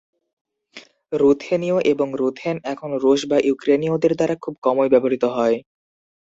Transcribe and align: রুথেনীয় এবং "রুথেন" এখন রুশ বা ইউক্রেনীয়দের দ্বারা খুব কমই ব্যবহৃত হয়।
রুথেনীয় 1.11 1.77
এবং 1.85 2.07
"রুথেন" 2.15 2.55
এখন 2.63 2.89
রুশ 3.03 3.21
বা 3.27 3.37
ইউক্রেনীয়দের 3.43 4.13
দ্বারা 4.15 4.35
খুব 4.41 4.53
কমই 4.61 4.89
ব্যবহৃত 4.89 5.23
হয়। 5.35 5.57